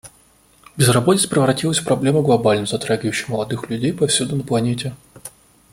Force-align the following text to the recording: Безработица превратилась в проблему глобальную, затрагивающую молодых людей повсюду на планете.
Безработица 0.77 1.29
превратилась 1.29 1.77
в 1.77 1.83
проблему 1.85 2.23
глобальную, 2.23 2.65
затрагивающую 2.65 3.29
молодых 3.29 3.69
людей 3.69 3.93
повсюду 3.93 4.35
на 4.35 4.41
планете. 4.41 4.95